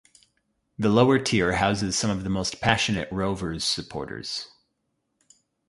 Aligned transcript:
The 0.79 0.89
lower 0.89 1.19
tier 1.19 1.51
houses 1.57 1.95
some 1.95 2.09
of 2.09 2.23
the 2.23 2.29
most 2.31 2.59
passionate 2.59 3.07
Rovers 3.11 3.63
supporters. 3.63 4.47